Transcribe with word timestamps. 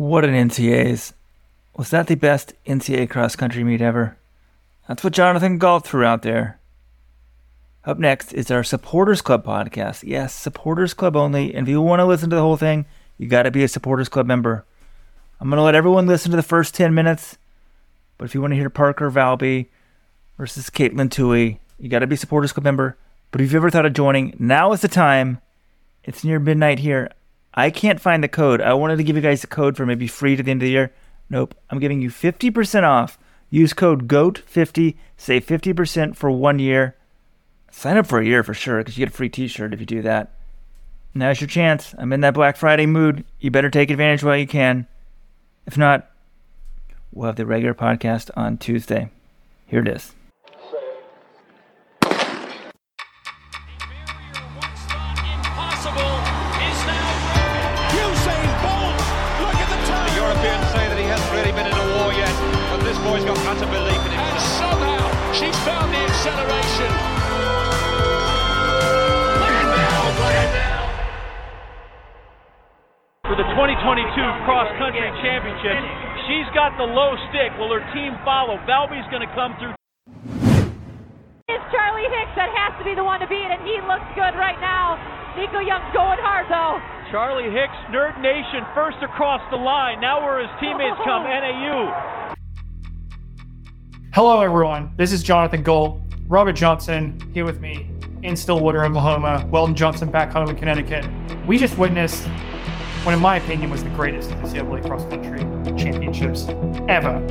What 0.00 0.24
an 0.24 0.30
NCAAs. 0.30 1.12
Was 1.76 1.90
that 1.90 2.06
the 2.06 2.14
best 2.14 2.54
NCAA 2.64 3.10
cross 3.10 3.36
country 3.36 3.62
meet 3.62 3.82
ever? 3.82 4.16
That's 4.88 5.04
what 5.04 5.12
Jonathan 5.12 5.58
Gault 5.58 5.84
threw 5.84 6.06
out 6.06 6.22
there. 6.22 6.58
Up 7.84 7.98
next 7.98 8.32
is 8.32 8.50
our 8.50 8.64
Supporters 8.64 9.20
Club 9.20 9.44
podcast. 9.44 10.02
Yes, 10.02 10.32
Supporters 10.32 10.94
Club 10.94 11.16
only. 11.16 11.54
And 11.54 11.68
if 11.68 11.70
you 11.70 11.82
want 11.82 12.00
to 12.00 12.06
listen 12.06 12.30
to 12.30 12.36
the 12.36 12.40
whole 12.40 12.56
thing, 12.56 12.86
you 13.18 13.28
got 13.28 13.42
to 13.42 13.50
be 13.50 13.62
a 13.62 13.68
Supporters 13.68 14.08
Club 14.08 14.24
member. 14.26 14.64
I'm 15.38 15.50
going 15.50 15.58
to 15.58 15.62
let 15.62 15.74
everyone 15.74 16.06
listen 16.06 16.30
to 16.30 16.36
the 16.38 16.42
first 16.42 16.74
10 16.74 16.94
minutes. 16.94 17.36
But 18.16 18.24
if 18.24 18.34
you 18.34 18.40
want 18.40 18.52
to 18.52 18.56
hear 18.56 18.70
Parker 18.70 19.10
Valby 19.10 19.66
versus 20.38 20.70
Katelyn 20.70 21.10
Tuohy, 21.10 21.58
you 21.78 21.90
got 21.90 21.98
to 21.98 22.06
be 22.06 22.14
a 22.14 22.18
Supporters 22.18 22.52
Club 22.52 22.64
member. 22.64 22.96
But 23.32 23.42
if 23.42 23.48
you've 23.48 23.56
ever 23.56 23.68
thought 23.68 23.84
of 23.84 23.92
joining, 23.92 24.34
now 24.38 24.72
is 24.72 24.80
the 24.80 24.88
time. 24.88 25.42
It's 26.04 26.24
near 26.24 26.38
midnight 26.38 26.78
here. 26.78 27.10
I 27.54 27.70
can't 27.70 28.00
find 28.00 28.22
the 28.22 28.28
code. 28.28 28.60
I 28.60 28.74
wanted 28.74 28.96
to 28.96 29.02
give 29.02 29.16
you 29.16 29.22
guys 29.22 29.40
the 29.40 29.46
code 29.46 29.76
for 29.76 29.84
maybe 29.84 30.06
free 30.06 30.36
to 30.36 30.42
the 30.42 30.50
end 30.50 30.62
of 30.62 30.66
the 30.66 30.70
year. 30.70 30.92
Nope. 31.28 31.54
I'm 31.68 31.78
giving 31.80 32.00
you 32.00 32.10
50% 32.10 32.82
off. 32.82 33.18
Use 33.50 33.72
code 33.72 34.06
GOAT50. 34.06 34.96
Save 35.16 35.46
50% 35.46 36.16
for 36.16 36.30
one 36.30 36.58
year. 36.58 36.96
Sign 37.70 37.96
up 37.96 38.06
for 38.06 38.20
a 38.20 38.26
year 38.26 38.42
for 38.42 38.54
sure 38.54 38.78
because 38.78 38.96
you 38.96 39.04
get 39.04 39.12
a 39.12 39.16
free 39.16 39.28
t 39.28 39.46
shirt 39.48 39.72
if 39.72 39.80
you 39.80 39.86
do 39.86 40.02
that. 40.02 40.32
Now's 41.14 41.40
your 41.40 41.48
chance. 41.48 41.94
I'm 41.98 42.12
in 42.12 42.20
that 42.20 42.34
Black 42.34 42.56
Friday 42.56 42.86
mood. 42.86 43.24
You 43.40 43.50
better 43.50 43.70
take 43.70 43.90
advantage 43.90 44.22
while 44.22 44.36
you 44.36 44.46
can. 44.46 44.86
If 45.66 45.76
not, 45.76 46.08
we'll 47.12 47.26
have 47.26 47.36
the 47.36 47.46
regular 47.46 47.74
podcast 47.74 48.30
on 48.36 48.58
Tuesday. 48.58 49.10
Here 49.66 49.80
it 49.80 49.88
is. 49.88 50.12
But 63.20 63.36
boy's 63.36 63.44
got 63.44 63.56
utter 63.56 63.68
belief 63.68 64.02
in 64.06 64.12
And 64.12 64.40
somehow 64.56 65.04
she's 65.32 65.56
found 65.64 65.92
the 65.92 66.00
acceleration. 66.00 66.90
Look 69.40 69.52
at 69.52 69.68
now, 69.76 70.00
look 70.08 70.34
at 70.34 70.50
now. 70.54 70.80
for 73.28 73.36
the 73.36 73.46
2022 73.54 74.10
Cross 74.44 74.74
Country 74.78 75.06
Championships. 75.22 75.86
She's 76.26 76.48
got 76.54 76.74
the 76.78 76.86
low 76.86 77.14
stick. 77.30 77.54
Will 77.58 77.70
her 77.70 77.84
team 77.94 78.18
follow? 78.24 78.58
Valby's 78.66 79.06
going 79.10 79.22
to 79.22 79.32
come 79.34 79.54
through. 79.58 79.74
It's 81.46 81.66
Charlie 81.70 82.06
Hicks 82.10 82.34
that 82.38 82.50
has 82.54 82.78
to 82.78 82.84
be 82.86 82.94
the 82.94 83.02
one 83.02 83.18
to 83.18 83.26
beat, 83.26 83.46
and 83.46 83.62
he 83.66 83.78
looks 83.86 84.06
good 84.14 84.34
right 84.38 84.58
now. 84.62 84.98
Nico 85.38 85.62
Young's 85.62 85.90
going 85.94 86.18
hard 86.22 86.46
though. 86.50 86.78
Charlie 87.10 87.50
Hicks, 87.50 87.74
Nerd 87.90 88.18
Nation, 88.22 88.62
first 88.74 88.98
across 89.02 89.42
the 89.50 89.58
line. 89.58 90.00
Now 90.00 90.22
where 90.22 90.38
his 90.42 90.50
teammates 90.62 90.98
come, 91.02 91.22
NAU. 91.26 92.19
Hello, 94.12 94.40
everyone. 94.40 94.90
This 94.96 95.12
is 95.12 95.22
Jonathan 95.22 95.62
Gault, 95.62 96.00
Robert 96.26 96.54
Johnson 96.54 97.16
here 97.32 97.44
with 97.44 97.60
me 97.60 97.88
in 98.24 98.34
Stillwater, 98.34 98.84
Oklahoma, 98.84 99.46
Weldon 99.52 99.76
Johnson 99.76 100.10
back 100.10 100.32
home 100.32 100.50
in 100.50 100.56
Connecticut. 100.56 101.06
We 101.46 101.56
just 101.56 101.78
witnessed 101.78 102.24
what, 103.04 103.12
in 103.12 103.20
my 103.20 103.36
opinion, 103.36 103.70
was 103.70 103.84
the 103.84 103.90
greatest 103.90 104.30
NCAA 104.30 104.84
cross 104.84 105.04
country 105.04 105.38
championships 105.78 106.48
ever. 106.88 107.24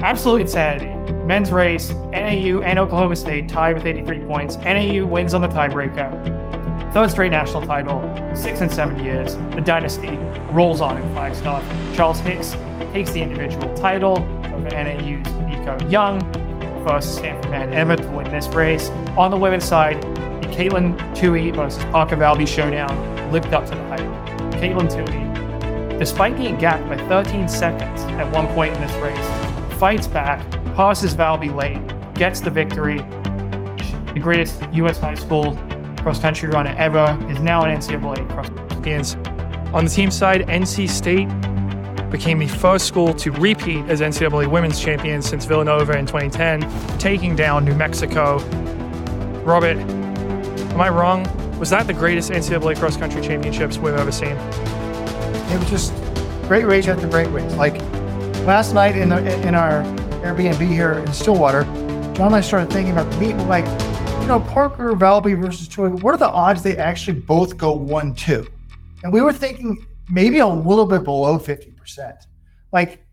Absolute 0.00 0.42
insanity. 0.42 0.86
Men's 1.24 1.50
race, 1.50 1.90
NAU 1.90 2.62
and 2.62 2.78
Oklahoma 2.78 3.16
State 3.16 3.48
tied 3.48 3.74
with 3.74 3.84
83 3.84 4.20
points. 4.26 4.56
NAU 4.58 5.04
wins 5.06 5.34
on 5.34 5.40
the 5.40 5.48
tiebreaker. 5.48 6.92
Third 6.92 7.10
straight 7.10 7.32
national 7.32 7.66
title, 7.66 8.00
six 8.36 8.60
and 8.60 8.70
seven 8.70 9.02
years. 9.02 9.34
The 9.56 9.60
dynasty 9.60 10.16
rolls 10.52 10.80
on 10.80 10.98
in 10.98 11.12
Flagstaff. 11.14 11.64
Charles 11.96 12.20
Hicks 12.20 12.52
takes 12.92 13.10
the 13.10 13.22
individual 13.22 13.74
title 13.74 14.18
over 14.54 14.68
NAU's 14.68 15.26
Nico 15.46 15.78
Young, 15.88 16.20
first 16.86 17.16
Stanford 17.16 17.50
man 17.50 17.72
ever 17.72 17.96
to 17.96 18.08
win 18.08 18.30
this 18.30 18.46
race. 18.48 18.88
On 19.16 19.30
the 19.30 19.36
women's 19.36 19.64
side, 19.64 20.00
Katelyn 20.52 20.98
Tuohy 21.14 21.54
versus 21.54 21.82
Parker 21.86 22.16
Valby 22.16 22.46
showdown 22.46 23.32
lived 23.32 23.54
up 23.54 23.64
to 23.64 23.74
the 23.74 23.82
hype. 23.88 24.00
Katelyn 24.60 24.88
Tuohy, 24.88 25.98
despite 25.98 26.36
being 26.36 26.56
gapped 26.58 26.86
by 26.88 26.96
13 27.08 27.48
seconds 27.48 28.02
at 28.02 28.30
one 28.32 28.46
point 28.48 28.74
in 28.74 28.80
this 28.80 28.92
race, 28.96 29.78
fights 29.78 30.06
back, 30.06 30.48
passes 30.74 31.14
Valby 31.14 31.54
late, 31.54 31.80
gets 32.14 32.40
the 32.40 32.50
victory, 32.50 32.98
the 34.12 34.20
greatest 34.20 34.62
U.S. 34.72 34.98
high 34.98 35.14
school 35.14 35.56
cross 35.98 36.18
country 36.18 36.48
runner 36.48 36.74
ever, 36.76 37.18
is 37.30 37.38
now 37.40 37.64
an 37.64 37.78
NCAA 37.78 38.28
cross 38.30 38.48
champions. 38.70 39.14
On 39.72 39.84
the 39.84 39.90
team 39.90 40.10
side, 40.10 40.46
NC 40.48 40.88
State 40.88 41.28
became 42.12 42.38
the 42.38 42.46
first 42.46 42.86
school 42.86 43.14
to 43.14 43.32
repeat 43.32 43.86
as 43.86 44.02
NCAA 44.02 44.46
women's 44.46 44.78
champions 44.78 45.26
since 45.26 45.46
Villanova 45.46 45.98
in 45.98 46.04
2010, 46.06 46.98
taking 46.98 47.34
down 47.34 47.64
New 47.64 47.74
Mexico. 47.74 48.38
Robert, 49.44 49.78
am 49.78 50.80
I 50.80 50.90
wrong? 50.90 51.26
Was 51.58 51.70
that 51.70 51.86
the 51.86 51.94
greatest 51.94 52.30
NCAA 52.30 52.78
cross 52.78 52.98
country 52.98 53.22
championships 53.22 53.78
we've 53.78 53.94
ever 53.94 54.12
seen? 54.12 54.36
It 54.36 55.58
was 55.58 55.70
just 55.70 55.94
great 56.48 56.66
race 56.66 56.86
after 56.86 57.08
great 57.08 57.28
race. 57.28 57.52
Like 57.54 57.80
last 58.44 58.74
night 58.74 58.94
in 58.94 59.08
the 59.08 59.48
in 59.48 59.54
our 59.54 59.82
Airbnb 60.22 60.68
here 60.68 60.92
in 60.92 61.12
Stillwater, 61.14 61.64
John 62.14 62.26
and 62.26 62.36
I 62.36 62.40
started 62.42 62.70
thinking 62.70 62.92
about 62.92 63.10
the 63.10 63.18
meet. 63.18 63.34
We're 63.36 63.44
like, 63.44 63.64
you 64.20 64.26
know, 64.28 64.40
Parker 64.50 64.92
Valby 64.92 65.40
versus 65.40 65.66
Tuohy. 65.66 66.02
What 66.02 66.14
are 66.14 66.18
the 66.18 66.28
odds 66.28 66.62
they 66.62 66.76
actually 66.76 67.20
both 67.20 67.56
go 67.56 67.72
one 67.72 68.14
two? 68.14 68.46
And 69.02 69.12
we 69.12 69.22
were 69.22 69.32
thinking 69.32 69.86
maybe 70.10 70.40
a 70.40 70.46
little 70.46 70.86
bit 70.86 71.04
below 71.04 71.38
fifty 71.38 71.71
percent. 71.82 72.16
Like 72.72 73.04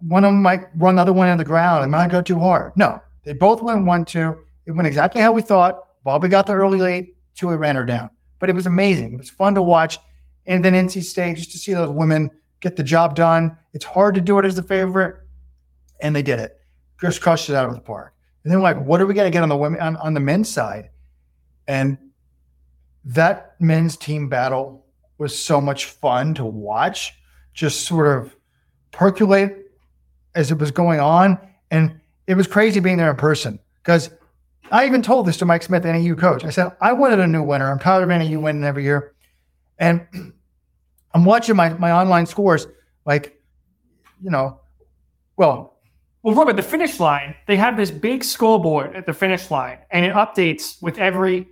one 0.00 0.24
of 0.24 0.32
them 0.32 0.42
might 0.42 0.66
run 0.76 0.96
the 0.96 1.02
other 1.02 1.12
one 1.12 1.28
in 1.28 1.36
the 1.36 1.44
ground 1.44 1.82
and 1.82 1.92
might 1.92 2.10
go 2.10 2.22
too 2.22 2.38
hard. 2.38 2.72
No, 2.76 3.00
they 3.24 3.34
both 3.34 3.62
went 3.62 3.84
one 3.84 4.04
two. 4.04 4.36
It 4.66 4.72
went 4.72 4.86
exactly 4.86 5.20
how 5.20 5.32
we 5.32 5.42
thought. 5.42 5.80
Valby 6.06 6.30
got 6.30 6.46
the 6.46 6.54
early 6.54 6.78
late. 6.78 7.16
Tuohy 7.36 7.58
ran 7.58 7.76
her 7.76 7.84
down. 7.84 8.10
But 8.38 8.48
it 8.48 8.54
was 8.54 8.66
amazing. 8.66 9.12
It 9.12 9.18
was 9.18 9.30
fun 9.30 9.54
to 9.56 9.62
watch. 9.62 9.98
And 10.46 10.64
then 10.64 10.72
NC 10.72 11.02
State, 11.02 11.36
just 11.36 11.52
to 11.52 11.58
see 11.58 11.74
those 11.74 11.90
women 11.90 12.30
get 12.60 12.76
the 12.76 12.82
job 12.82 13.14
done. 13.14 13.56
It's 13.74 13.84
hard 13.84 14.14
to 14.14 14.20
do 14.20 14.38
it 14.38 14.44
as 14.44 14.54
the 14.54 14.62
favorite, 14.62 15.16
and 16.00 16.14
they 16.14 16.22
did 16.22 16.38
it. 16.38 16.58
Just 17.00 17.20
crushed 17.20 17.50
it 17.50 17.56
out 17.56 17.68
of 17.68 17.74
the 17.74 17.80
park. 17.80 18.14
And 18.44 18.52
then 18.52 18.60
like, 18.60 18.80
what 18.82 19.00
are 19.00 19.06
we 19.06 19.14
gonna 19.14 19.30
get 19.30 19.42
on 19.42 19.48
the 19.48 19.56
women 19.56 19.80
on, 19.80 19.96
on 19.96 20.14
the 20.14 20.20
men's 20.20 20.48
side? 20.48 20.90
And 21.68 21.98
that 23.04 23.54
men's 23.60 23.96
team 23.96 24.28
battle 24.28 24.86
was 25.18 25.38
so 25.38 25.60
much 25.60 25.86
fun 25.86 26.34
to 26.34 26.44
watch, 26.44 27.14
just 27.54 27.82
sort 27.82 28.06
of 28.06 28.34
percolate 28.92 29.70
as 30.34 30.50
it 30.50 30.58
was 30.58 30.70
going 30.70 31.00
on. 31.00 31.38
And 31.70 32.00
it 32.26 32.34
was 32.34 32.46
crazy 32.46 32.80
being 32.80 32.96
there 32.96 33.10
in 33.10 33.16
person 33.16 33.58
because 33.82 34.10
I 34.70 34.86
even 34.86 35.02
told 35.02 35.26
this 35.26 35.36
to 35.38 35.44
Mike 35.44 35.62
Smith, 35.62 35.84
NAU 35.84 36.14
coach. 36.14 36.44
I 36.44 36.50
said, 36.50 36.72
I 36.80 36.92
wanted 36.92 37.18
a 37.20 37.26
new 37.26 37.42
winner. 37.42 37.70
I'm 37.70 37.78
tired 37.78 38.02
of 38.02 38.08
NAU 38.08 38.38
winning 38.40 38.64
every 38.64 38.84
year. 38.84 39.14
And 39.78 40.06
I'm 41.14 41.24
watching 41.24 41.56
my, 41.56 41.70
my 41.70 41.90
online 41.92 42.26
scores, 42.26 42.66
like, 43.04 43.40
you 44.22 44.30
know, 44.30 44.60
well, 45.36 45.78
Well, 46.22 46.34
Robert, 46.34 46.56
the 46.56 46.62
finish 46.62 47.00
line, 47.00 47.34
they 47.46 47.56
have 47.56 47.76
this 47.76 47.90
big 47.90 48.22
scoreboard 48.22 48.94
at 48.94 49.06
the 49.06 49.14
finish 49.14 49.50
line, 49.50 49.78
and 49.90 50.04
it 50.04 50.12
updates 50.12 50.80
with 50.82 50.98
every 50.98 51.48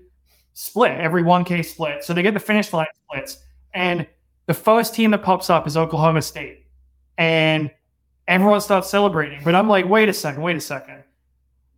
split, 0.53 0.92
every 0.92 1.22
1K 1.22 1.65
split. 1.65 2.04
So 2.04 2.12
they 2.12 2.22
get 2.22 2.34
the 2.34 2.41
finish 2.41 2.72
line 2.72 2.86
splits. 3.04 3.38
And 3.72 4.06
the 4.48 4.54
first 4.54 4.94
team 4.94 5.10
that 5.12 5.22
pops 5.22 5.50
up 5.50 5.66
is 5.66 5.76
Oklahoma 5.76 6.22
State. 6.22 6.64
And 7.19 7.70
everyone 8.26 8.62
starts 8.62 8.88
celebrating. 8.88 9.41
But 9.44 9.54
I'm 9.54 9.69
like, 9.69 9.86
wait 9.86 10.09
a 10.09 10.12
second, 10.12 10.42
wait 10.42 10.56
a 10.56 10.60
second. 10.60 11.04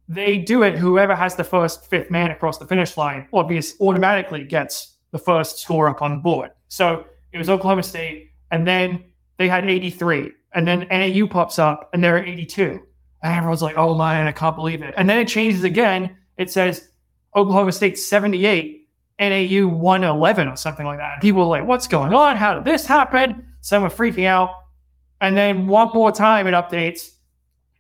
They 0.08 0.38
do 0.38 0.62
it, 0.62 0.78
whoever 0.78 1.14
has 1.16 1.34
the 1.34 1.44
first 1.44 1.91
fifth 1.91 2.10
man 2.10 2.31
across 2.31 2.58
the 2.58 2.66
finish 2.66 2.97
line 2.97 3.26
obviously 3.32 3.84
automatically 3.86 4.44
gets 4.44 4.97
the 5.10 5.19
first 5.19 5.58
score 5.58 5.88
up 5.88 6.00
on 6.00 6.12
the 6.12 6.16
board. 6.19 6.50
So 6.69 7.04
it 7.32 7.38
was 7.38 7.50
Oklahoma 7.50 7.82
State, 7.82 8.31
and 8.53 8.66
then 8.66 9.04
they 9.37 9.48
had 9.48 9.69
83. 9.69 10.31
And 10.55 10.66
then 10.66 10.87
NAU 10.90 11.26
pops 11.26 11.58
up 11.58 11.90
and 11.93 12.02
they're 12.02 12.19
at 12.19 12.28
82. 12.28 12.81
And 13.23 13.34
everyone's 13.34 13.62
like, 13.62 13.76
oh 13.76 13.96
man, 13.96 14.28
I 14.28 14.32
can't 14.32 14.55
believe 14.55 14.82
it. 14.82 14.94
And 14.96 15.11
then 15.11 15.19
it 15.19 15.26
changes 15.26 15.64
again. 15.64 16.16
It 16.37 16.52
says 16.52 16.88
Oklahoma 17.34 17.73
State 17.73 17.99
78, 17.99 18.80
NAU 19.20 19.69
111 19.69 20.49
or 20.49 20.56
something 20.56 20.87
like 20.87 20.99
that. 20.99 21.20
People 21.20 21.43
are 21.43 21.46
like, 21.46 21.67
what's 21.67 21.87
going 21.87 22.14
on? 22.14 22.37
How 22.37 22.55
did 22.55 22.64
this 22.64 22.87
happen? 22.87 23.46
Some 23.61 23.84
are 23.84 23.90
freaking 23.90 24.25
out. 24.25 24.50
And 25.20 25.37
then 25.37 25.67
one 25.67 25.90
more 25.93 26.11
time 26.11 26.46
it 26.46 26.52
updates 26.52 27.11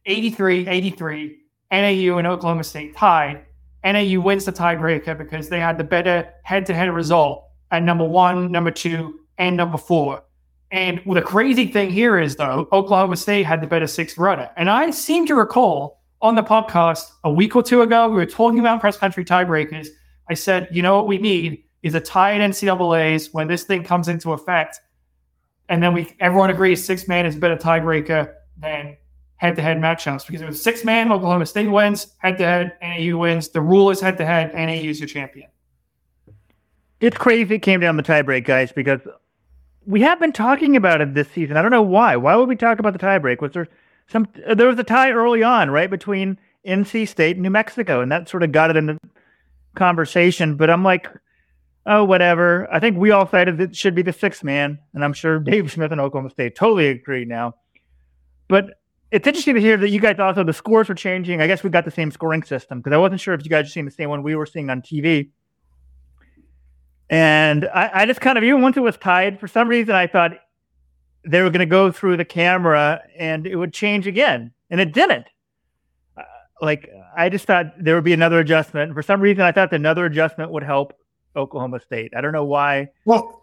83, 0.04 0.68
83, 0.68 1.36
NAU 1.72 2.18
and 2.18 2.26
Oklahoma 2.26 2.64
State 2.64 2.94
tied. 2.94 3.46
NAU 3.82 4.20
wins 4.20 4.44
the 4.44 4.52
tiebreaker 4.52 5.16
because 5.16 5.48
they 5.48 5.58
had 5.58 5.78
the 5.78 5.84
better 5.84 6.28
head 6.44 6.66
to 6.66 6.74
head 6.74 6.92
result 6.92 7.44
at 7.70 7.82
number 7.82 8.04
one, 8.04 8.52
number 8.52 8.70
two, 8.70 9.20
and 9.38 9.56
number 9.56 9.78
four. 9.78 10.22
And 10.70 11.00
the 11.06 11.22
crazy 11.22 11.66
thing 11.66 11.90
here 11.90 12.18
is, 12.18 12.36
though, 12.36 12.68
Oklahoma 12.70 13.16
State 13.16 13.44
had 13.44 13.60
the 13.62 13.66
better 13.66 13.86
sixth 13.86 14.18
runner. 14.18 14.50
And 14.56 14.68
I 14.68 14.90
seem 14.90 15.26
to 15.26 15.34
recall 15.34 16.02
on 16.20 16.34
the 16.34 16.42
podcast 16.42 17.10
a 17.24 17.32
week 17.32 17.56
or 17.56 17.62
two 17.62 17.82
ago, 17.82 18.08
we 18.08 18.16
were 18.16 18.26
talking 18.26 18.60
about 18.60 18.80
cross 18.80 18.96
country 18.96 19.24
tiebreakers. 19.24 19.88
I 20.30 20.34
said, 20.34 20.68
you 20.70 20.80
know 20.80 20.96
what 20.96 21.08
we 21.08 21.18
need 21.18 21.64
is 21.82 21.96
a 21.96 22.00
tie 22.00 22.32
in 22.32 22.52
NCAAs 22.52 23.34
when 23.34 23.48
this 23.48 23.64
thing 23.64 23.82
comes 23.82 24.06
into 24.06 24.32
effect. 24.32 24.80
And 25.68 25.82
then 25.82 25.92
we 25.92 26.14
everyone 26.20 26.50
agrees 26.50 26.84
six 26.84 27.08
man 27.08 27.26
is 27.26 27.34
a 27.34 27.38
better 27.38 27.56
tiebreaker 27.56 28.32
than 28.56 28.96
head 29.36 29.56
to 29.56 29.62
head 29.62 29.78
matchups 29.78 30.26
because 30.26 30.40
it 30.40 30.46
was 30.46 30.62
six 30.62 30.84
man, 30.84 31.10
Oklahoma 31.10 31.46
State 31.46 31.68
wins, 31.68 32.14
head 32.18 32.38
to 32.38 32.44
head, 32.44 32.76
NAU 32.80 33.18
wins. 33.18 33.48
The 33.48 33.60
rule 33.60 33.90
is 33.90 34.00
head 34.00 34.18
to 34.18 34.26
head, 34.26 34.54
NAU 34.54 34.88
is 34.88 35.00
your 35.00 35.08
champion. 35.08 35.48
It's 37.00 37.16
crazy 37.16 37.56
it 37.56 37.62
came 37.62 37.80
down 37.80 37.96
the 37.96 38.02
tiebreak, 38.02 38.44
guys, 38.44 38.70
because 38.70 39.00
we 39.84 40.00
have 40.02 40.20
been 40.20 40.32
talking 40.32 40.76
about 40.76 41.00
it 41.00 41.14
this 41.14 41.28
season. 41.30 41.56
I 41.56 41.62
don't 41.62 41.70
know 41.72 41.82
why. 41.82 42.14
Why 42.16 42.36
would 42.36 42.48
we 42.48 42.56
talk 42.56 42.78
about 42.78 42.92
the 42.92 43.00
tiebreak? 43.00 43.40
Was 43.40 43.52
there 43.52 43.66
some? 44.06 44.28
There 44.54 44.68
was 44.68 44.78
a 44.78 44.84
tie 44.84 45.10
early 45.10 45.42
on, 45.42 45.70
right, 45.70 45.90
between 45.90 46.38
NC 46.64 47.08
State 47.08 47.36
and 47.36 47.42
New 47.42 47.50
Mexico, 47.50 48.00
and 48.00 48.12
that 48.12 48.28
sort 48.28 48.44
of 48.44 48.52
got 48.52 48.70
it 48.70 48.76
into 48.76 48.96
conversation. 49.80 50.56
But 50.56 50.70
I'm 50.70 50.84
like, 50.84 51.08
oh, 51.86 52.04
whatever. 52.04 52.72
I 52.72 52.78
think 52.78 52.98
we 52.98 53.10
all 53.10 53.26
said 53.26 53.48
it 53.60 53.74
should 53.74 53.94
be 53.94 54.02
the 54.02 54.12
sixth 54.12 54.44
man, 54.44 54.78
and 54.94 55.02
I'm 55.02 55.14
sure 55.14 55.40
Dave 55.40 55.72
Smith 55.72 55.90
and 55.90 56.00
Oklahoma 56.00 56.30
State 56.30 56.54
totally 56.54 56.88
agree 56.88 57.24
now. 57.24 57.54
But 58.46 58.74
it's 59.10 59.26
interesting 59.26 59.54
to 59.54 59.60
hear 59.60 59.76
that 59.76 59.88
you 59.88 59.98
guys 59.98 60.18
also 60.18 60.44
the 60.44 60.52
scores 60.52 60.88
were 60.88 60.94
changing. 60.94 61.40
I 61.40 61.46
guess 61.46 61.64
we 61.64 61.70
got 61.70 61.84
the 61.84 61.90
same 61.90 62.10
scoring 62.10 62.42
system 62.42 62.78
because 62.78 62.94
I 62.94 62.98
wasn't 62.98 63.20
sure 63.20 63.34
if 63.34 63.42
you 63.42 63.50
guys 63.50 63.64
were 63.64 63.70
seeing 63.70 63.86
the 63.86 63.92
same 63.92 64.10
one 64.10 64.22
we 64.22 64.36
were 64.36 64.46
seeing 64.46 64.70
on 64.70 64.82
TV. 64.82 65.30
And 67.08 67.68
I, 67.74 67.90
I 67.92 68.06
just 68.06 68.20
kind 68.20 68.38
of 68.38 68.44
even 68.44 68.62
once 68.62 68.76
it 68.76 68.80
was 68.80 68.96
tied, 68.96 69.40
for 69.40 69.48
some 69.48 69.66
reason 69.66 69.94
I 69.96 70.06
thought 70.06 70.32
they 71.26 71.42
were 71.42 71.50
going 71.50 71.60
to 71.60 71.66
go 71.66 71.90
through 71.90 72.18
the 72.18 72.24
camera 72.24 73.02
and 73.18 73.46
it 73.46 73.56
would 73.56 73.72
change 73.72 74.06
again, 74.06 74.52
and 74.70 74.80
it 74.80 74.92
didn't. 74.92 75.26
Uh, 76.16 76.22
like 76.62 76.88
I 77.16 77.28
just 77.28 77.46
thought 77.46 77.66
there 77.78 77.94
would 77.94 78.04
be 78.04 78.12
another 78.12 78.38
adjustment. 78.38 78.94
For 78.94 79.02
some 79.02 79.20
reason, 79.20 79.42
I 79.42 79.52
thought 79.52 79.72
another 79.72 80.06
adjustment 80.06 80.50
would 80.50 80.62
help 80.62 80.92
Oklahoma 81.36 81.80
State. 81.80 82.12
I 82.16 82.20
don't 82.20 82.32
know 82.32 82.44
why. 82.44 82.88
Well, 83.04 83.42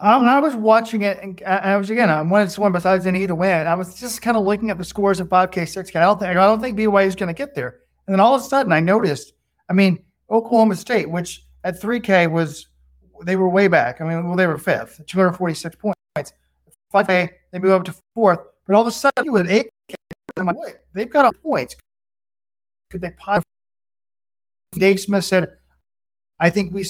um, 0.00 0.24
I, 0.24 0.36
I 0.36 0.40
was 0.40 0.54
watching 0.54 1.02
it, 1.02 1.18
and 1.22 1.42
uh, 1.42 1.60
I, 1.62 1.72
I 1.72 1.76
was 1.76 1.90
again, 1.90 2.10
I 2.10 2.20
wanted 2.22 2.50
someone 2.50 2.72
besides 2.72 3.06
any 3.06 3.26
to 3.26 3.34
win. 3.34 3.66
I 3.66 3.74
was 3.74 3.98
just 3.98 4.22
kind 4.22 4.36
of 4.36 4.44
looking 4.44 4.70
at 4.70 4.78
the 4.78 4.84
scores 4.84 5.20
of 5.20 5.28
5K, 5.28 5.62
6K. 5.62 5.96
I 5.96 6.02
don't 6.02 6.18
think 6.18 6.30
I 6.30 6.34
don't 6.34 6.60
think 6.60 6.78
BYU 6.78 7.06
is 7.06 7.16
going 7.16 7.28
to 7.28 7.34
get 7.34 7.54
there. 7.54 7.80
And 8.06 8.14
then 8.14 8.20
all 8.20 8.34
of 8.34 8.42
a 8.42 8.44
sudden, 8.44 8.72
I 8.72 8.80
noticed. 8.80 9.32
I 9.68 9.72
mean, 9.72 10.04
Oklahoma 10.30 10.76
State, 10.76 11.10
which 11.10 11.44
at 11.64 11.80
3K 11.80 12.30
was 12.30 12.66
they 13.24 13.36
were 13.36 13.48
way 13.48 13.68
back. 13.68 14.00
I 14.00 14.04
mean, 14.04 14.26
well, 14.26 14.36
they 14.36 14.46
were 14.46 14.58
fifth, 14.58 15.00
246 15.06 15.76
points. 15.76 16.32
5K, 16.92 17.30
they 17.52 17.58
move 17.58 17.72
up 17.72 17.84
to 17.84 17.94
fourth. 18.14 18.40
But 18.66 18.76
all 18.76 18.82
of 18.82 18.88
a 18.88 18.92
sudden, 18.92 19.32
with 19.32 19.48
8K, 19.48 19.94
I'm 20.36 20.46
like, 20.46 20.58
wait, 20.58 20.76
they've 20.92 21.10
got 21.10 21.24
a 21.24 21.38
points. 21.38 21.76
Could 22.90 23.00
they 23.00 23.10
possibly? 23.18 23.44
Dave 24.72 25.00
Smith 25.00 25.24
said, 25.24 25.48
I 26.38 26.50
think 26.50 26.72
we 26.72 26.88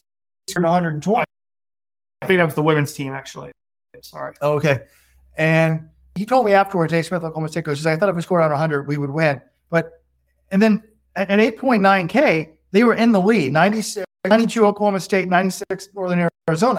scored 0.49 0.65
120. 0.65 1.25
I 2.23 2.27
think 2.27 2.39
that 2.39 2.45
was 2.45 2.55
the 2.55 2.63
women's 2.63 2.93
team, 2.93 3.13
actually. 3.13 3.53
Sorry. 4.03 4.35
Okay. 4.43 4.81
And 5.37 5.89
he 6.17 6.27
told 6.27 6.47
me 6.47 6.53
afterwards, 6.53 6.93
Dave 6.93 7.07
Smith, 7.07 7.23
Oklahoma 7.23 7.49
State 7.49 7.65
coach, 7.65 7.85
I 7.87 7.97
thought 7.97 8.09
if 8.09 8.17
we 8.17 8.23
scored 8.23 8.43
on 8.43 8.51
100, 8.51 8.87
we 8.87 8.99
would 8.99 9.11
win. 9.11 9.41
But, 9.71 10.03
and 10.51 10.61
then 10.61 10.83
at, 11.15 11.31
at 11.31 11.39
8.9K, 11.39 12.51
they 12.73 12.85
were 12.85 12.95
in 12.95 13.13
the 13.13 13.21
lead 13.21 13.53
96, 13.53 14.05
92 14.27 14.67
Oklahoma 14.67 15.01
State, 15.01 15.29
96 15.29 15.89
Northern 15.95 16.29
Arizona. 16.49 16.79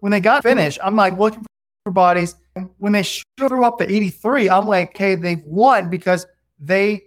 When 0.00 0.10
they 0.10 0.20
got 0.20 0.42
finished, 0.42 0.78
I'm 0.82 0.96
like 0.96 1.18
looking 1.18 1.44
for 1.84 1.92
bodies. 1.92 2.34
When 2.78 2.92
they 2.92 3.04
threw 3.38 3.64
up 3.64 3.78
the 3.78 3.90
83, 3.90 4.50
I'm 4.50 4.66
like, 4.66 4.90
okay, 4.90 5.14
they've 5.14 5.42
won 5.44 5.90
because 5.90 6.26
they 6.58 7.02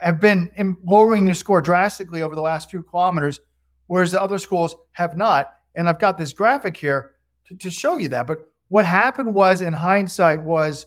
have 0.00 0.20
been 0.20 0.76
lowering 0.84 1.24
their 1.24 1.34
score 1.34 1.60
drastically 1.60 2.22
over 2.22 2.34
the 2.34 2.40
last 2.40 2.70
few 2.70 2.82
kilometers, 2.82 3.40
whereas 3.86 4.12
the 4.12 4.22
other 4.22 4.38
schools 4.38 4.76
have 4.92 5.16
not. 5.16 5.54
And 5.74 5.88
I've 5.88 5.98
got 5.98 6.18
this 6.18 6.32
graphic 6.32 6.76
here 6.76 7.12
to, 7.46 7.56
to 7.56 7.70
show 7.70 7.98
you 7.98 8.08
that. 8.10 8.26
But 8.26 8.48
what 8.68 8.84
happened 8.84 9.34
was, 9.34 9.60
in 9.60 9.72
hindsight, 9.72 10.42
was 10.42 10.86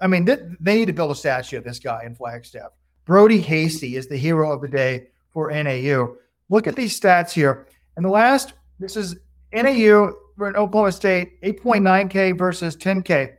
I 0.00 0.06
mean, 0.06 0.24
they, 0.24 0.36
they 0.60 0.76
need 0.76 0.86
to 0.86 0.92
build 0.92 1.10
a 1.10 1.14
statue 1.14 1.58
of 1.58 1.64
this 1.64 1.78
guy 1.78 2.04
in 2.04 2.14
Flagstaff. 2.14 2.72
Brody 3.04 3.40
Hasty 3.40 3.96
is 3.96 4.06
the 4.06 4.16
hero 4.16 4.52
of 4.52 4.60
the 4.60 4.68
day 4.68 5.08
for 5.30 5.50
NAU. 5.50 6.16
Look 6.48 6.66
at 6.66 6.76
these 6.76 6.98
stats 6.98 7.32
here. 7.32 7.66
And 7.96 8.04
the 8.04 8.10
last, 8.10 8.54
this 8.78 8.96
is 8.96 9.16
NAU 9.52 10.12
for 10.36 10.56
Oklahoma 10.56 10.92
State, 10.92 11.40
8.9K 11.42 12.36
versus 12.36 12.76
10K. 12.76 13.34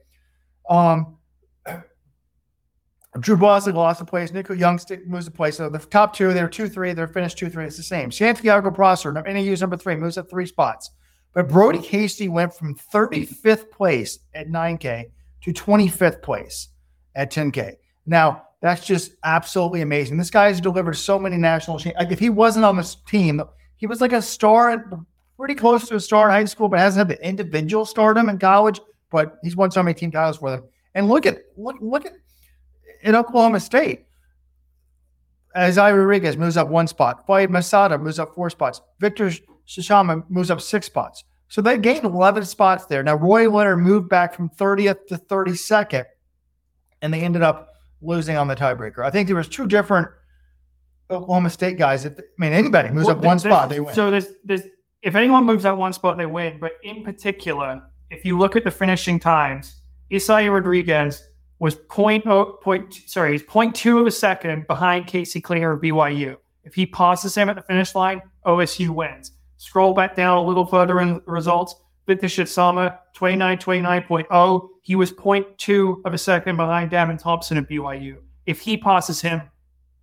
Um, 0.70 1.18
Drew 3.20 3.38
Bosley 3.38 3.72
lost 3.72 4.00
the 4.00 4.06
place. 4.06 4.32
Nico 4.32 4.54
Young 4.54 4.80
moves 5.06 5.26
the 5.26 5.32
place. 5.32 5.58
So 5.58 5.70
the 5.70 5.80
top 5.80 6.16
two, 6.16 6.34
they're 6.34 6.50
2 6.50 6.68
3. 6.68 6.94
They're 6.94 7.08
finished 7.08 7.38
2 7.38 7.50
3. 7.50 7.66
It's 7.66 7.78
the 7.78 7.84
same. 7.84 8.12
Santiago 8.12 8.72
Prosser, 8.72 9.12
NAU's 9.12 9.62
number 9.62 9.78
three, 9.78 9.96
moves 9.96 10.18
up 10.18 10.30
three 10.30 10.46
spots. 10.46 10.92
But 11.34 11.50
Brody 11.50 11.80
Hasty 11.80 12.30
went 12.30 12.54
from 12.54 12.76
35th 12.76 13.70
place 13.70 14.20
at 14.34 14.48
9K 14.48 15.12
to 15.44 15.54
25th 15.54 16.22
place 16.22 16.70
at 17.14 17.32
10K. 17.32 17.76
Now, 18.06 18.44
that's 18.62 18.86
just 18.86 19.12
absolutely 19.24 19.82
amazing. 19.82 20.18
This 20.18 20.30
guy 20.30 20.48
has 20.48 20.62
delivered 20.62 20.96
so 20.96 21.20
many 21.20 21.38
national. 21.38 21.80
Like 21.98 22.12
if 22.12 22.20
he 22.20 22.30
wasn't 22.30 22.66
on 22.66 22.78
this 22.78 22.96
team, 23.08 23.42
he 23.76 23.86
was 23.86 24.02
like 24.02 24.14
a 24.14 24.22
star, 24.22 24.90
pretty 25.38 25.56
close 25.56 25.88
to 25.90 25.96
a 25.96 26.00
star 26.00 26.30
in 26.30 26.34
high 26.34 26.46
school, 26.46 26.70
but 26.70 26.80
hasn't 26.80 27.08
had 27.08 27.18
the 27.18 27.28
individual 27.28 27.86
stardom 27.86 28.30
in 28.30 28.40
college. 28.40 28.80
But 29.12 29.38
he's 29.44 29.56
won 29.56 29.72
so 29.72 29.84
many 29.84 29.94
team 29.94 30.12
titles 30.12 30.38
for 30.38 30.52
them. 30.52 30.64
And 30.96 31.10
look 31.10 31.26
at 31.26 31.40
look 31.58 31.76
look 31.82 32.06
at 32.06 32.14
in 33.06 33.16
Oklahoma 33.16 33.60
State. 33.60 34.06
Isaiah 35.56 35.96
Rodriguez 35.96 36.36
moves 36.36 36.58
up 36.58 36.68
one 36.68 36.88
spot. 36.88 37.26
Fouad 37.26 37.48
Messaoudi 37.48 38.02
moves 38.02 38.20
up 38.20 38.36
four 38.36 38.50
spots. 38.50 38.82
Victor 39.00 39.32
Shitsama 39.66 40.30
moves 40.30 40.52
up 40.52 40.60
six 40.60 40.88
spots. 40.88 41.24
So 41.48 41.62
they 41.62 41.78
gained 41.78 42.04
11 42.04 42.44
spots 42.46 42.88
there. 42.88 43.04
Now, 43.04 43.16
Roy 43.16 43.50
Leonard 43.50 43.80
moved 43.80 44.10
back 44.10 44.34
from 44.34 44.50
30th 44.50 45.08
to 45.08 45.18
32nd, 45.18 46.06
and 47.02 47.14
they 47.14 47.22
ended 47.22 47.44
up 47.44 47.70
losing 48.02 48.36
on 48.36 48.48
the 48.48 48.56
tiebreaker. 48.56 49.06
I 49.06 49.12
think 49.12 49.28
there 49.28 49.38
was 49.38 49.48
two 49.48 49.68
different 49.68 50.10
Oklahoma 51.10 51.52
State 51.52 51.78
guys. 51.78 52.04
If, 52.04 52.14
I 52.20 52.24
mean, 52.38 52.52
anybody 52.52 52.90
moves 52.90 53.08
well, 53.08 53.18
up 53.18 53.24
one 53.24 53.40
spot, 53.40 53.70
they 53.70 53.80
win. 53.80 53.94
So 53.94 54.12
there's, 54.12 54.28
there's, 54.44 54.64
if 55.04 55.16
anyone 55.16 55.46
moves 55.46 55.64
up 55.64 55.78
one 55.78 55.94
spot, 55.94 56.18
they 56.18 56.26
win. 56.26 56.58
But 56.60 56.72
in 56.84 57.04
particular, 57.04 57.84
if 58.10 58.26
you 58.26 58.38
look 58.38 58.56
at 58.56 58.64
the 58.64 58.72
finishing 58.72 59.20
times, 59.20 59.82
Isaiah 60.12 60.52
Rodriguez 60.52 61.24
was 61.60 61.76
point, 61.76 62.26
oh, 62.28 62.60
point 62.62 62.94
sorry, 63.06 63.32
he's 63.34 63.44
point 63.44 63.76
two 63.76 64.00
of 64.00 64.08
a 64.08 64.12
second 64.12 64.68
behind 64.68 65.08
Casey 65.08 65.42
Clinger 65.42 65.74
of 65.74 65.82
BYU. 65.82 66.38
If 66.64 66.74
he 66.74 66.86
passes 66.86 67.36
him 67.36 67.50
at 67.50 67.56
the 67.56 67.62
finish 67.62 67.96
line, 67.96 68.22
OSU 68.46 68.90
wins. 68.90 69.32
Scroll 69.58 69.94
back 69.94 70.16
down 70.16 70.38
a 70.38 70.44
little 70.44 70.66
further 70.66 71.00
in 71.00 71.16
the 71.16 71.22
results. 71.26 71.76
Victor 72.08 72.28
Shitsama, 72.28 72.98
29, 73.14 73.58
29.0. 73.58 74.70
He 74.82 74.96
was 74.96 75.12
0.2 75.12 76.06
of 76.06 76.14
a 76.14 76.18
second 76.18 76.58
behind 76.58 76.92
Damon 76.92 77.18
Thompson 77.18 77.58
at 77.58 77.70
BYU. 77.70 78.18
If 78.46 78.60
he 78.60 78.78
passes 78.78 79.22
him, 79.22 79.42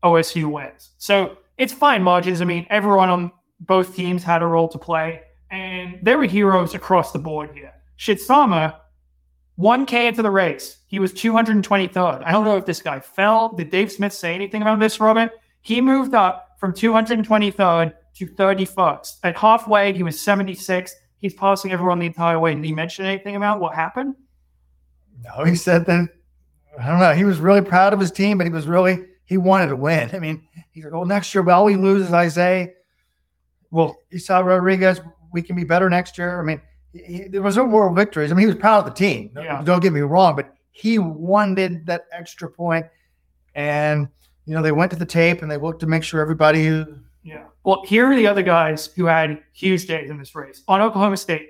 OSU 0.03 0.51
wins. 0.51 0.91
So 0.99 1.39
it's 1.59 1.73
fine 1.73 2.03
margins. 2.03 2.41
I 2.41 2.45
mean, 2.45 2.67
everyone 2.71 3.09
on 3.09 3.33
both 3.61 3.95
teams 3.95 4.25
had 4.25 4.43
a 4.43 4.47
role 4.47 4.69
to 4.69 4.79
play, 4.79 5.21
and 5.51 5.99
there 6.03 6.19
were 6.19 6.25
heroes 6.25 6.75
across 6.75 7.13
the 7.13 7.19
board 7.19 7.51
here. 7.55 7.73
Shitsama 7.99 8.75
1K 9.59 10.09
into 10.09 10.23
the 10.23 10.31
race. 10.31 10.79
He 10.87 10.99
was 10.99 11.13
223rd. 11.13 12.23
I 12.25 12.33
don't 12.33 12.45
know 12.45 12.57
if 12.57 12.67
this 12.67 12.83
guy 12.83 13.01
fell. 13.01 13.51
Did 13.51 13.71
Dave 13.71 13.93
Smith 13.93 14.13
say 14.13 14.35
anything 14.35 14.63
about 14.63 14.81
this, 14.81 15.01
Robert? 15.01 15.33
He 15.61 15.81
moved 15.81 16.15
up 16.15 16.57
from 16.59 16.73
223rd 16.73 17.95
to 18.15 18.27
31st. 18.27 19.19
At 19.23 19.37
halfway, 19.37 19.93
he 19.93 20.03
was 20.03 20.21
76. 20.21 20.95
He's 21.19 21.35
passing 21.35 21.73
everyone 21.73 21.99
the 21.99 22.07
entire 22.07 22.39
way. 22.39 22.55
Did 22.55 22.65
he 22.65 22.73
mention 22.73 23.05
anything 23.05 23.37
about 23.37 23.61
what 23.61 23.75
happened? 23.75 24.17
No, 25.25 25.45
he 25.45 25.55
said 25.55 25.87
that. 25.87 26.09
I 26.79 26.87
don't 26.89 26.99
know. 26.99 27.13
He 27.13 27.25
was 27.25 27.39
really 27.39 27.61
proud 27.61 27.93
of 27.93 28.01
his 28.01 28.11
team, 28.11 28.39
but 28.39 28.47
he 28.47 28.53
was 28.53 28.67
really 28.67 29.05
he 29.25 29.37
wanted 29.37 29.69
to 29.69 29.77
win. 29.77 30.11
I 30.13 30.19
mean, 30.19 30.47
he's 30.73 30.85
like, 30.85 30.93
"Well, 30.93 31.05
next 31.05 31.35
year, 31.35 31.43
well, 31.43 31.65
we 31.65 31.77
lose, 31.77 32.07
as 32.07 32.13
I 32.13 32.29
say, 32.29 32.75
well, 33.71 33.97
Isaiah 34.13 34.43
Rodriguez, 34.43 35.01
we 35.33 35.43
can 35.43 35.55
be 35.57 35.65
better 35.65 35.89
next 35.89 36.19
year." 36.19 36.41
I 36.41 36.43
mean, 36.45 36.61
he, 36.93 37.25
there 37.29 37.43
was 37.43 37.57
no 37.57 37.67
moral 37.67 37.95
victories. 37.95 38.31
I 38.31 38.35
mean, 38.35 38.43
he 38.43 38.47
was 38.47 38.61
proud 38.61 38.81
of 38.81 38.85
the 38.85 38.91
team. 38.99 39.31
Yeah. 39.37 39.63
Don't 39.63 39.81
get 39.81 39.93
me 39.93 40.01
wrong, 40.01 40.37
but 40.37 40.55
he 40.71 40.99
wanted 40.99 41.87
that 41.87 42.07
extra 42.13 42.51
point. 42.51 42.87
And 43.55 44.09
you 44.47 44.55
know, 44.55 44.63
they 44.63 44.73
went 44.73 44.91
to 44.93 44.99
the 44.99 45.07
tape 45.07 45.43
and 45.43 45.51
they 45.51 45.57
looked 45.57 45.81
to 45.81 45.87
make 45.87 46.03
sure 46.03 46.21
everybody. 46.21 46.67
Who. 46.67 46.97
Yeah. 47.23 47.45
Well, 47.65 47.85
here 47.87 48.11
are 48.11 48.17
the 48.17 48.27
other 48.27 48.43
guys 48.43 48.87
who 48.87 49.05
had 49.07 49.43
huge 49.53 49.87
days 49.87 50.11
in 50.11 50.19
this 50.19 50.35
race. 50.35 50.63
On 50.67 50.81
Oklahoma 50.81 51.17
State, 51.17 51.49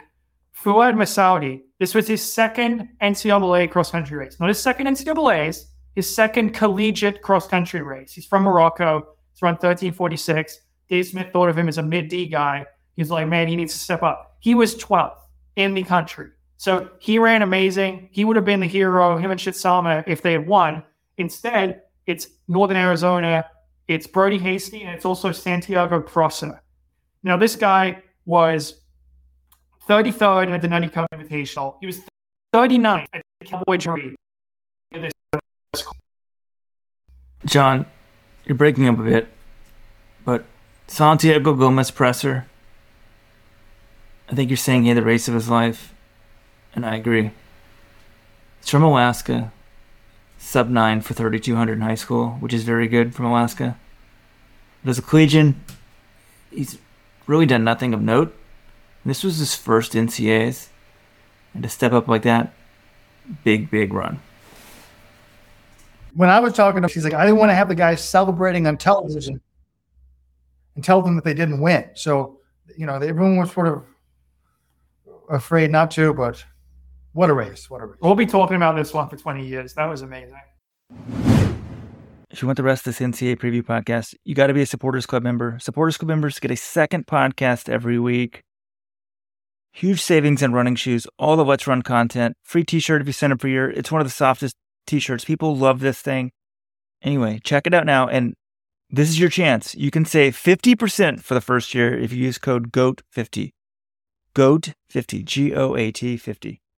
Fouad 0.55 0.95
Messaoudi. 0.95 1.63
This 1.79 1.95
was 1.95 2.07
his 2.07 2.23
second 2.23 2.89
NCAA 3.01 3.71
cross 3.71 3.91
country 3.91 4.17
race. 4.17 4.39
Not 4.39 4.49
his 4.49 4.61
second 4.61 4.87
NCAA's, 4.87 5.67
his 5.95 6.15
second 6.15 6.51
collegiate 6.51 7.23
cross 7.23 7.49
country 7.49 7.83
race. 7.83 8.13
He's 8.13 8.27
from 8.27 8.43
Morocco. 8.43 9.15
He's 9.33 9.43
run 9.43 9.55
1346. 9.55 10.61
Dave 10.89 11.07
Smith 11.07 11.29
thought 11.33 11.49
of 11.49 11.57
him 11.57 11.69
as 11.69 11.79
a 11.79 11.83
mid 11.83 12.09
D 12.09 12.27
guy. 12.27 12.67
He's 12.95 13.11
like, 13.11 13.27
man, 13.27 13.49
he 13.49 13.57
needs 13.57 13.73
to 13.73 13.79
step 13.79 14.03
up. 14.03 14.37
He 14.41 14.55
was 14.55 14.77
12th 14.77 15.17
in 15.57 15.75
the 15.75 15.83
country. 15.83 16.31
So 16.57 16.91
he 17.01 17.19
ran 17.19 17.43
amazing. 17.43 18.09
He 18.13 18.25
would 18.25 18.37
have 18.37 18.45
been 18.45 18.61
the 18.61 18.67
hero, 18.67 19.17
him 19.17 19.31
and 19.31 19.41
Shitsama, 19.41 20.05
if 20.07 20.23
they 20.23 20.33
had 20.33 20.47
won. 20.47 20.85
Instead, 21.19 21.83
it's 22.07 22.29
Northern 22.49 22.77
Arizona, 22.77 23.45
it's 23.89 24.07
Brody 24.07 24.39
Hasty, 24.39 24.83
and 24.83 24.95
it's 24.95 25.05
also 25.05 25.33
Santiago 25.33 26.01
Prosser. 26.01 26.63
Now, 27.23 27.37
this 27.37 27.57
guy 27.57 28.03
was 28.25 28.81
33rd 29.89 30.51
at 30.51 30.63
the 30.63 30.69
Nuttycombe 30.69 31.07
Invitational. 31.13 31.77
He 31.81 31.87
was 31.87 32.01
39th 32.55 33.07
at 33.13 33.23
the 33.41 33.47
Cowboy 33.47 33.77
Derby. 33.77 34.15
John, 37.45 37.87
you're 38.45 38.57
breaking 38.57 38.89
up 38.89 38.99
a 38.99 39.03
bit, 39.03 39.29
but 40.25 40.45
Santiago 40.87 41.55
Gomez 41.55 41.91
Prosser. 41.91 42.47
I 44.33 44.35
think 44.35 44.49
you're 44.49 44.57
saying 44.57 44.85
he 44.85 44.89
had 44.89 44.97
the 44.97 45.03
race 45.03 45.29
of 45.29 45.35
his 45.35 45.51
life, 45.51 45.93
and 46.75 46.87
I 46.87 46.97
agree. 46.97 47.33
It's 48.61 48.71
from 48.71 48.83
Alaska, 48.83 49.53
sub 50.39 50.71
9 50.71 51.03
for 51.03 51.13
3200 51.13 51.75
in 51.75 51.83
high 51.83 51.97
school, 51.97 52.31
which 52.41 52.55
is 52.55 52.65
very 52.65 52.89
good 52.89 53.15
from 53.15 53.27
Alaska. 53.27 53.77
But 54.83 54.91
as 54.93 54.99
a 54.99 55.03
collegian, 55.03 55.63
he's 56.51 56.79
really 57.27 57.45
done 57.45 57.63
nothing 57.63 57.93
of 57.93 58.01
note. 58.01 58.35
This 59.05 59.23
was 59.23 59.37
his 59.37 59.55
first 59.55 59.93
NCAs, 59.93 60.69
and 61.53 61.63
to 61.63 61.69
step 61.69 61.93
up 61.93 62.09
like 62.09 62.23
that, 62.23 62.55
big, 63.45 63.71
big 63.71 63.93
run. 63.93 64.19
When 66.15 66.31
I 66.31 66.41
was 66.41 66.55
talking 66.55 66.81
to 66.81 66.87
him, 66.87 66.91
she's 66.91 67.05
like, 67.05 67.13
I 67.13 67.27
didn't 67.27 67.39
want 67.39 67.51
to 67.51 67.55
have 67.55 67.69
the 67.69 67.75
guys 67.75 68.03
celebrating 68.03 68.67
on 68.67 68.79
television 68.79 69.43
and 70.75 70.83
tell 70.83 71.03
them 71.03 71.17
that 71.17 71.25
they 71.25 71.35
didn't 71.35 71.61
win. 71.61 71.91
So, 71.93 72.39
you 72.79 72.87
know, 72.87 72.95
everyone 72.95 73.37
was 73.37 73.53
sort 73.53 73.69
of 73.69 73.85
afraid 75.33 75.71
not 75.71 75.91
to, 75.93 76.15
but 76.15 76.45
what 77.13 77.31
a 77.31 77.35
race. 77.35 77.69
What 77.69 77.83
a 77.83 77.87
race. 77.87 77.99
We'll 78.01 78.15
be 78.15 78.27
talking 78.27 78.57
about 78.57 78.77
this 78.77 78.93
one 78.93 79.09
for 79.09 79.17
20 79.17 79.47
years. 79.47 79.75
That 79.75 79.87
was 79.87 80.03
amazing. 80.03 80.41
If 82.31 82.41
you 82.41 82.49
want 82.49 82.57
the 82.57 82.63
rest 82.63 82.87
of 82.87 82.97
this 82.97 83.07
NCAA 83.07 83.37
preview 83.37 83.63
podcast, 83.63 84.15
you 84.25 84.35
got 84.35 84.47
to 84.47 84.55
be 84.55 84.63
a 84.63 84.67
Supporters 84.67 85.05
Club 85.05 85.23
member. 85.23 85.59
Supporters 85.61 85.99
Club 85.99 86.09
members 86.09 86.39
get 86.39 86.51
a 86.51 86.57
second 86.57 87.07
podcast 87.07 87.69
every 87.69 87.99
week. 87.99 88.43
Huge 89.75 90.01
savings 90.01 90.43
on 90.43 90.53
running 90.53 90.75
shoes, 90.75 91.07
all 91.19 91.37
the 91.37 91.45
LetsRun 91.45 91.83
content, 91.83 92.37
free 92.43 92.65
t 92.65 92.79
shirt 92.79 93.01
if 93.01 93.07
you 93.07 93.13
sign 93.13 93.33
up 93.33 93.41
for 93.41 93.49
your. 93.49 93.71
It's 93.71 93.91
one 93.91 94.01
of 94.01 94.07
the 94.07 94.13
softest 94.13 94.55
t 94.87 94.99
shirts. 94.99 95.25
People 95.25 95.57
love 95.57 95.81
this 95.81 96.01
thing. 96.01 96.31
Anyway, 97.03 97.41
check 97.43 97.67
it 97.67 97.75
out 97.75 97.87
now. 97.87 98.07
And 98.07 98.35
this 98.89 99.09
is 99.09 99.19
your 99.19 99.31
chance. 99.31 99.75
You 99.75 99.91
can 99.91 100.05
save 100.05 100.37
50% 100.37 101.23
for 101.23 101.35
the 101.35 101.41
first 101.41 101.75
year 101.75 101.99
if 101.99 102.13
you 102.13 102.25
use 102.25 102.39
code 102.39 102.71
GOAT50. 102.73 103.53
GOAT50, 104.35 105.25
G 105.27 105.55
O 105.55 105.77
A 105.77 105.93
T 105.93 106.17
50. 106.17 106.62